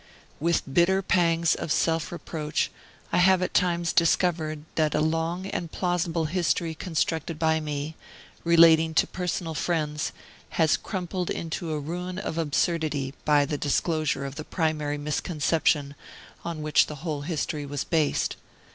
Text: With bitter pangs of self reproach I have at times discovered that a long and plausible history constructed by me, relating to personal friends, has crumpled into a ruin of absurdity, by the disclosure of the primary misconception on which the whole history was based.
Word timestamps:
With 0.39 0.63
bitter 0.73 1.03
pangs 1.03 1.53
of 1.53 1.71
self 1.71 2.11
reproach 2.11 2.71
I 3.13 3.19
have 3.19 3.43
at 3.43 3.53
times 3.53 3.93
discovered 3.93 4.63
that 4.73 4.95
a 4.95 4.99
long 4.99 5.45
and 5.45 5.71
plausible 5.71 6.25
history 6.25 6.73
constructed 6.73 7.37
by 7.37 7.59
me, 7.59 7.95
relating 8.43 8.95
to 8.95 9.05
personal 9.05 9.53
friends, 9.53 10.11
has 10.57 10.75
crumpled 10.75 11.29
into 11.29 11.71
a 11.71 11.79
ruin 11.79 12.17
of 12.17 12.39
absurdity, 12.39 13.13
by 13.25 13.45
the 13.45 13.59
disclosure 13.59 14.25
of 14.25 14.37
the 14.37 14.43
primary 14.43 14.97
misconception 14.97 15.93
on 16.43 16.63
which 16.63 16.87
the 16.87 17.05
whole 17.05 17.21
history 17.21 17.67
was 17.67 17.83
based. 17.83 18.37